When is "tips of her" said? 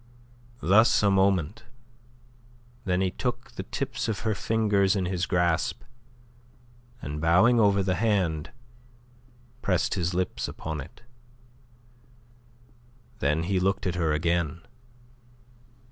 3.61-4.33